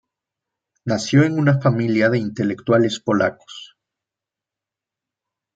Nació 0.85 1.25
en 1.25 1.37
una 1.37 1.61
familia 1.61 2.09
de 2.09 2.17
intelectuales 2.17 2.99
polacos. 2.99 3.77